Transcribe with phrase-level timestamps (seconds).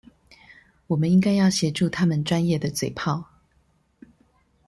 [0.87, 3.23] 我們應該要協助他們專業的嘴砲